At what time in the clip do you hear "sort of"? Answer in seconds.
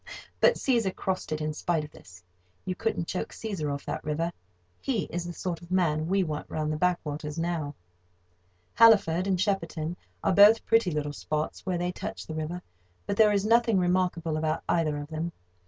5.33-5.69